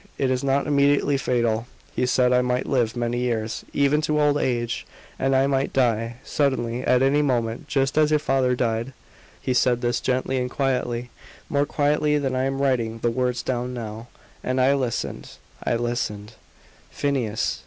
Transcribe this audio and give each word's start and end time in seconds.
It 0.17 0.31
is 0.31 0.43
not 0.43 0.65
immediately 0.65 1.15
fatal; 1.15 1.67
he 1.95 2.07
said 2.07 2.33
I 2.33 2.41
might 2.41 2.65
live 2.65 2.95
many 2.95 3.19
years, 3.19 3.63
even 3.71 4.01
to 4.01 4.19
old 4.19 4.35
age; 4.35 4.87
and 5.19 5.35
I 5.35 5.45
might 5.45 5.73
die, 5.73 6.15
suddenly, 6.23 6.81
at 6.81 7.03
any 7.03 7.21
moment, 7.21 7.67
just 7.67 7.99
as 7.99 8.09
your 8.09 8.17
father 8.17 8.55
died." 8.55 8.93
He 9.39 9.53
said 9.53 9.81
this 9.81 9.99
gently 10.01 10.39
and 10.39 10.49
quietly 10.49 11.11
more 11.49 11.67
quietly 11.67 12.17
than 12.17 12.35
I 12.35 12.45
am 12.45 12.63
writing 12.63 12.97
the 12.97 13.11
words 13.11 13.43
down 13.43 13.75
now; 13.75 14.07
and 14.43 14.59
I 14.59 14.73
listened 14.73 15.33
I 15.63 15.75
listened. 15.75 16.33
"Phineas!" 16.89 17.59